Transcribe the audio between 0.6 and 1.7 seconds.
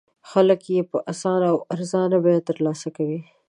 یې په اسانه او